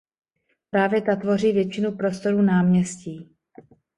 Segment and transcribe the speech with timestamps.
[0.71, 3.35] Právě ta tvoří většinu prostoru náměstí.